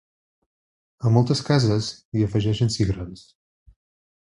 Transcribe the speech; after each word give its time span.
A 0.99 1.11
moltes 1.17 1.41
cases, 1.51 1.91
hi 2.21 2.25
afegeixen 2.29 2.75
cigrons. 2.79 3.25